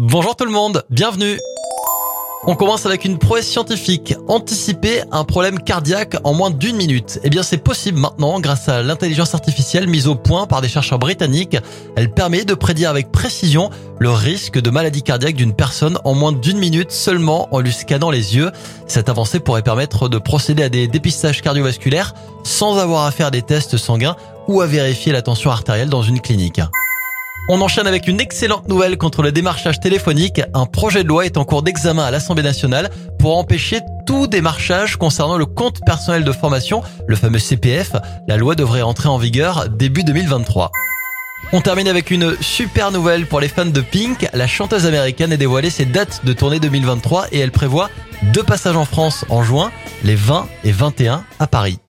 [0.00, 1.40] Bonjour tout le monde, bienvenue
[2.46, 4.14] on commence avec une prouesse scientifique.
[4.28, 7.18] Anticiper un problème cardiaque en moins d'une minute.
[7.24, 11.00] Eh bien, c'est possible maintenant grâce à l'intelligence artificielle mise au point par des chercheurs
[11.00, 11.58] britanniques.
[11.96, 16.32] Elle permet de prédire avec précision le risque de maladie cardiaque d'une personne en moins
[16.32, 18.52] d'une minute seulement en lui scannant les yeux.
[18.86, 23.42] Cette avancée pourrait permettre de procéder à des dépistages cardiovasculaires sans avoir à faire des
[23.42, 26.60] tests sanguins ou à vérifier la tension artérielle dans une clinique.
[27.50, 30.42] On enchaîne avec une excellente nouvelle contre le démarchage téléphonique.
[30.52, 34.96] Un projet de loi est en cours d'examen à l'Assemblée nationale pour empêcher tout démarchage
[34.98, 37.92] concernant le compte personnel de formation, le fameux CPF.
[38.26, 40.70] La loi devrait entrer en vigueur début 2023.
[41.52, 44.28] On termine avec une super nouvelle pour les fans de Pink.
[44.34, 47.88] La chanteuse américaine a dévoilé ses dates de tournée 2023 et elle prévoit
[48.34, 49.72] deux passages en France en juin,
[50.04, 51.78] les 20 et 21 à Paris.